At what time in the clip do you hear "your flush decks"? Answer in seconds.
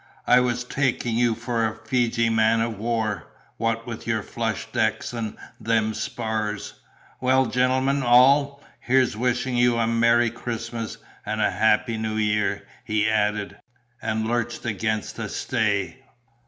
4.07-5.13